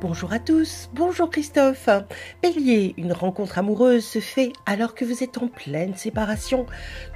[0.00, 1.88] Bonjour à tous, bonjour Christophe.
[2.40, 6.66] Bélier, une rencontre amoureuse se fait alors que vous êtes en pleine séparation.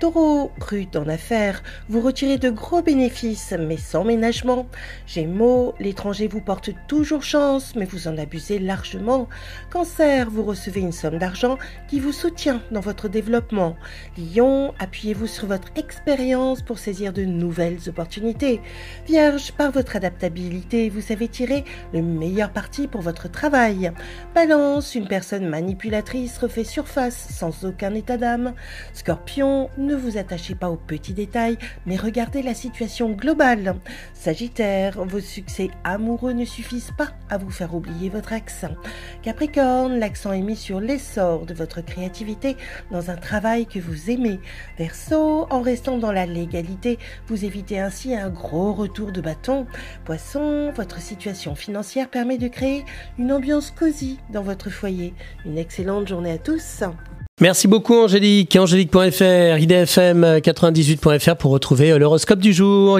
[0.00, 4.66] Taureau, brut en affaires, vous retirez de gros bénéfices mais sans ménagement.
[5.06, 9.28] Gémeaux, l'étranger vous porte toujours chance mais vous en abusez largement.
[9.70, 13.76] Cancer, vous recevez une somme d'argent qui vous soutient dans votre développement.
[14.16, 18.62] Lion, appuyez-vous sur votre expérience pour saisir de nouvelles opportunités.
[19.06, 23.90] Vierge, par votre adaptabilité, vous savez tirer le meilleur parti pour votre travail.
[24.34, 28.54] Balance, une personne manipulatrice refait surface sans aucun état d'âme.
[28.92, 33.74] Scorpion, ne vous attachez pas aux petits détails, mais regardez la situation globale.
[34.14, 38.74] Sagittaire, vos succès amoureux ne suffisent pas à vous faire oublier votre accent.
[39.22, 42.56] Capricorne, l'accent est mis sur l'essor de votre créativité
[42.92, 44.38] dans un travail que vous aimez.
[44.78, 49.66] Verseau, en restant dans la légalité, vous évitez ainsi un gros retour de bâton.
[50.04, 52.48] Poisson, votre situation financière permet de
[53.18, 55.14] une ambiance cosy dans votre foyer.
[55.44, 56.82] Une excellente journée à tous.
[57.40, 58.54] Merci beaucoup Angélique.
[58.54, 62.98] Angélique.fr, idfm98.fr pour retrouver l'horoscope du jour.